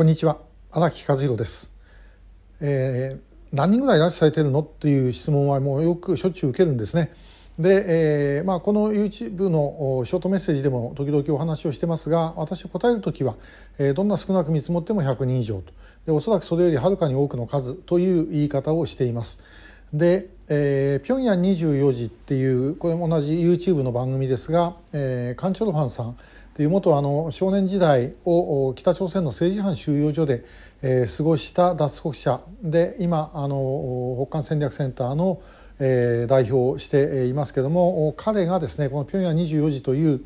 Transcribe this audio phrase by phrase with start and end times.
[0.00, 0.38] こんにちは。
[0.72, 1.74] 荒木和弘です、
[2.62, 4.60] えー、何人ぐらい拉致されてるの？
[4.60, 7.12] っていう質問はもうよくしょっちゅう受けるんですね。
[7.58, 13.34] で、えーまあ、この YouTube のショートメッセージでも時々お話をしてますが私答える時は、
[13.78, 15.74] えー、どんな少なく見積もっても100人以上と。
[16.06, 19.40] でおそらくそれよりはるかに多くの数という言い方をしています。
[19.92, 26.16] で、えー、平壌24時っていうこれも同じ YouTube の番組ですが、えー、カンチョルファンさん
[26.60, 30.44] という元あの少年時代を北朝鮮の政治犯収容所で、
[30.82, 32.40] えー、過ごした脱北者。
[32.62, 35.40] で今あの北韓戦略センターの、
[35.78, 40.20] えー、代表をしていますけども彼がですねこの「平壌24時」という、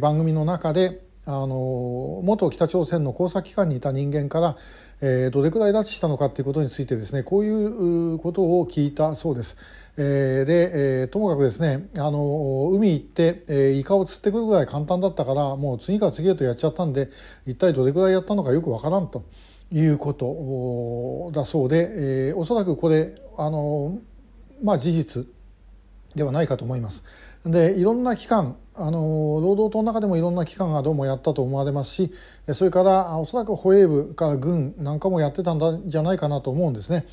[0.00, 4.56] 番組の中であの元北朝鮮の工作機関にいた人間から、
[5.00, 9.56] えー、どれくらい拉致したのかということについてですねこういうことを聞いたそうです。
[9.96, 17.10] えー、で、えー、ともかくですねあの海行って、えー、イカを釣ってくるぐらい簡単だったからもう次から次へとやっちゃったんで
[17.46, 19.24] 一体どれくらいやったのかよくわからんと
[19.70, 23.98] いうことだそうで、えー、おそらくこれあの
[24.62, 25.26] まあ事実
[26.14, 27.04] ではないかと思います。
[27.44, 32.12] でいろんな機関あの労働党の中でもいろんな機関がどうもやったと思われますし
[32.52, 37.06] それからおそらく保衛部か軍なんかもやってたんじゃないかなと思うんですね。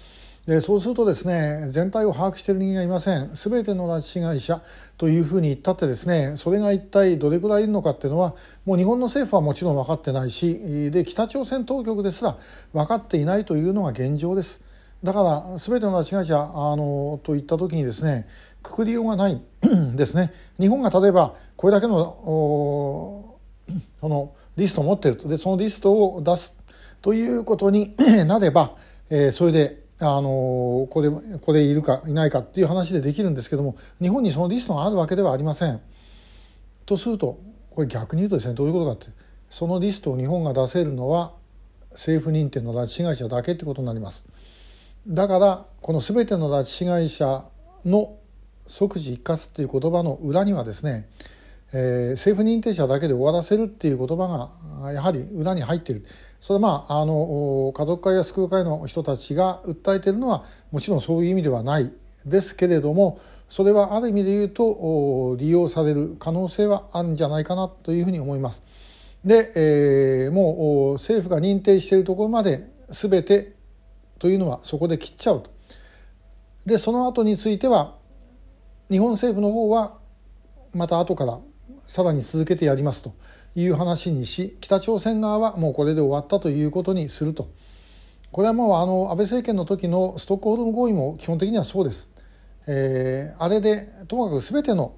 [0.45, 4.61] でそうするとですね全体を把握している人間がいません全ての拉致被害者
[4.97, 8.33] というふうに言ったってですねそれが一体どれくらいいるのかっていうのは
[8.65, 12.37] もう日本の政府はもちろん分かってないしで北朝鮮当局ですら
[12.73, 14.63] 分かっていないというのが現状です。
[15.03, 18.27] だから全ての拉致被害者あのといった時にですね
[18.61, 19.41] くくりようがない
[19.95, 23.37] ですね日本が例えばこれだけの
[23.99, 26.55] そのリストを持っているとでそのリストを出す
[27.01, 28.75] ということに なれば、
[29.09, 35.81] えー、それであのこれこれいるかいないかっていう話でできるんですけども日本にそのリストがあるわけではありません。
[36.85, 37.39] とすると
[37.71, 39.07] これ逆に言うとですねどういうことかって
[39.49, 41.33] そのリストを日本が出せるのは
[41.91, 44.25] 政府認定の拉致被害者だけってことになります。
[45.07, 47.43] だからこの全ての拉致被害者
[47.85, 48.18] の
[48.69, 51.09] 即時一括っていう言葉の裏にはですね、
[51.73, 54.49] えー、政府認定者だけで終わらせるっていう言葉
[54.81, 56.05] がやはり裏に入っている
[56.39, 61.91] それはまああの家族会や救う会の人たちが訴えているのはもちろんそういう意味ではない
[62.25, 68.63] ですけれどもそれはある意味で言うと利用される可能性はあるんじゃないかなというふうに思います。
[69.25, 73.53] で、えー、もう政府が認定しているところまで全て
[74.19, 75.49] というのはそこで切っちゃうと。
[76.65, 77.95] でその後については
[78.89, 79.97] 日本政府の方は
[80.73, 81.39] また後から
[81.79, 83.13] さらに続けてやりますと
[83.55, 87.49] いう話にし北朝鮮側はもうこれで終わったということにすると
[88.31, 92.11] これはもうあの安倍政権の時のストックホルム合意も基本的にはそうです。
[92.67, 94.93] えー、あれでともかく全ての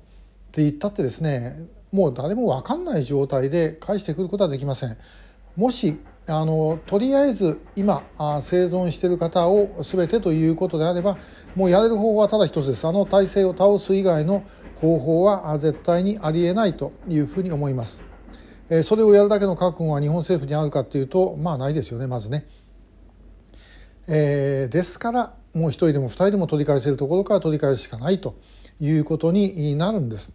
[0.50, 4.97] って言ったってですねもう誰も分かんない状態で返してくることはできません。
[5.56, 5.97] もし
[6.28, 11.18] あのとりあえず今あ生存している方を全てということであれば
[11.56, 14.44] もうやれる方法はただ一つですあの体制を倒す以外の
[14.76, 18.02] 方法は絶対にありえないというふうに思います。
[18.70, 22.46] えそれをやるだけの覚悟は日本政府にあるかというとまあないですよねまずね。
[24.08, 28.36] えー、ですからもう一人でも二人でも取り返せるところから取り返すしかないと
[28.80, 30.34] いうことになるんです。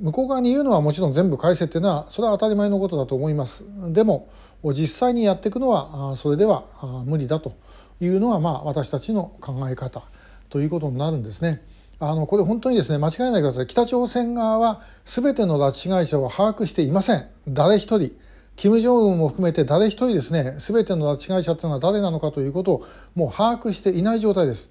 [0.00, 4.28] 向こう側に言うのはもちろん全部返せっていうのはそれは当たり前のことだと思いますでも
[4.64, 6.64] 実際にやっていくのはそれでは
[7.04, 7.54] 無理だと
[8.00, 10.02] いうのがまあ私たちの考え方
[10.48, 11.62] ということになるんですね。
[12.00, 13.66] あのこれ本当にですね間違えないでください。
[13.66, 17.26] 北朝鮮側は全ての拉致被害者を把握していません。
[17.48, 18.16] 誰一人。
[18.56, 24.70] 金正恩も含めて誰一人ですね全ての拉致被害者というのは誰なのかということをもう把握していない状態です。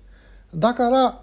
[0.54, 1.22] だから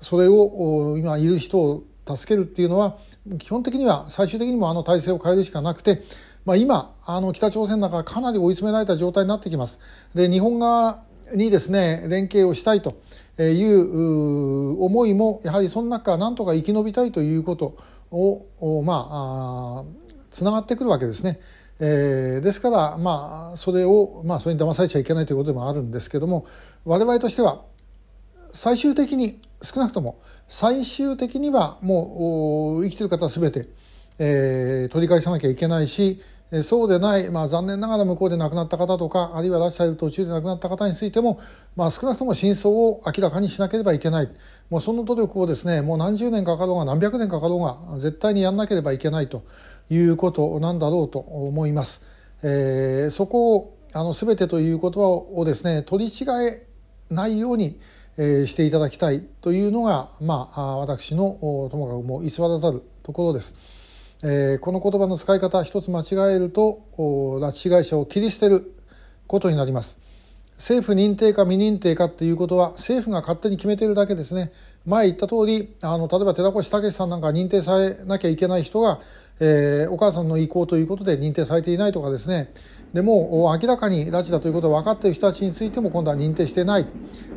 [0.00, 2.98] それを今いる人を助けるっていうのは
[3.38, 6.02] 基本的には最終的にもあの体制を変えるしかなくて、
[6.44, 9.80] まあ、今あの北朝鮮の中かなり追い詰められた状態になってきます
[10.14, 11.02] で日本側
[11.34, 12.96] にですね連携をしたいと
[13.38, 17.76] いう思いもやはりその中なんとか生き延びたいということ
[18.10, 19.84] をまあ
[20.30, 21.40] つながってくるわけですね。
[21.80, 26.46] えー、ですからまあそれをまあそれに騙されちゃいけないということでもあるんですけども
[26.84, 27.62] 我々としては
[28.52, 33.66] 最終的に少なくとも最終的にはもう生きてる方は全て、
[34.20, 36.22] えー、取り返さなきゃいけないし
[36.62, 41.40] そうでない、まあ、残念ながら向こうで亡くなった方とかあるいは拉致される途中で亡くなった方についても、
[41.74, 44.28] まあ、少なくとも真相を明らかにしなければいけない
[44.70, 49.44] もうその努力をですねもう何十年かかろうが何百年かかろうが絶対にやんなければいけないと
[49.90, 52.02] いうことなんだろうと思います。
[52.42, 56.66] えー、そこをあの全てという言葉をですね取り違え
[57.10, 57.78] ないように、
[58.16, 61.38] えー、していただきたいというのが、まあ、私の
[61.70, 63.83] ともかくもう居座らざるところです。
[64.26, 68.74] えー、この言葉の使い方一つ間違えると拉致被害者を切り捨てる
[69.26, 69.98] ことになります。
[70.56, 74.50] 政府認定か未認定かっていうことは政府が勝手に決めているだけですね。
[74.86, 79.00] 前言った通り、あの、例えば寺越武さんなんか認定されなきゃいけない人が、
[79.40, 82.52] えー、お母さんの意向ということで認定されていないとかですね。
[82.92, 86.86] でも、明らかに拉致だということが分かっている人たちについても今度は認定してない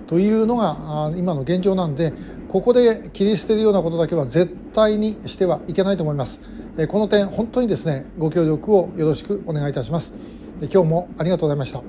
[0.05, 2.13] というのが今の現状なんで、
[2.47, 6.41] ここで切り捨てるようなことだけは絶対にしてはいけないと思います。
[6.89, 10.13] この点、本当にですね、ご協力をよろしくお願いいたします。
[10.61, 11.81] 今日もありがとうございました。